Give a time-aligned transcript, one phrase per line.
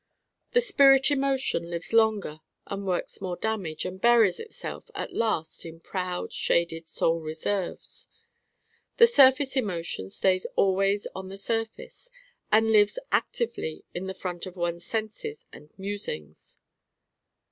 [0.53, 5.79] The spirit emotion lives longer and works more damage and buries itself at last in
[5.79, 8.09] proud shaded soul reserves.
[8.97, 12.09] The surface emotion stays always on the surface
[12.51, 16.57] and lives actively in the front of one's senses and musings.